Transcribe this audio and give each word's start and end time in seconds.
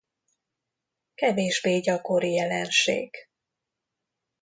Kevésbé 1.15 1.79
gyakori 1.79 2.33
jelenség. 2.33 3.15